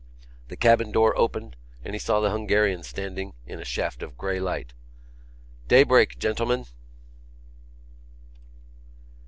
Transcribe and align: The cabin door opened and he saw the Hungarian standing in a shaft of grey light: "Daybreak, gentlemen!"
The 0.47 0.57
cabin 0.57 0.91
door 0.91 1.15
opened 1.15 1.55
and 1.85 1.93
he 1.93 1.99
saw 1.99 2.19
the 2.21 2.31
Hungarian 2.31 2.81
standing 2.81 3.35
in 3.45 3.59
a 3.59 3.63
shaft 3.63 4.01
of 4.01 4.17
grey 4.17 4.39
light: 4.39 4.73
"Daybreak, 5.67 6.17
gentlemen!" 6.17 6.65